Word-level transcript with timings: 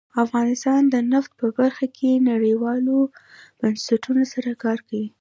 افغانستان 0.23 0.81
د 0.93 0.95
نفت 1.11 1.31
په 1.39 1.47
برخه 1.59 1.85
کې 1.97 2.11
نړیوالو 2.31 2.97
بنسټونو 3.59 4.23
سره 4.33 4.51
کار 4.63 4.79
کوي. 4.87 5.07